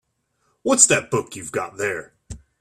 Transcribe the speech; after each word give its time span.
What's 0.63 0.87
that 0.87 1.11
book 1.11 1.35
you've 1.35 1.51
got 1.51 1.77
there? 1.77 2.15